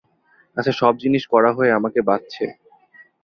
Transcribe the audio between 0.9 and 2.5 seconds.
জিনিস কড়া হয়ে আমাকে বাজছে।